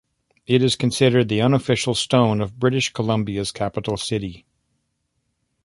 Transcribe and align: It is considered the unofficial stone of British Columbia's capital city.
It 0.47 0.63
is 0.63 0.75
considered 0.75 1.29
the 1.29 1.43
unofficial 1.43 1.93
stone 1.93 2.41
of 2.41 2.57
British 2.57 2.91
Columbia's 2.91 3.51
capital 3.51 3.97
city. 3.97 4.47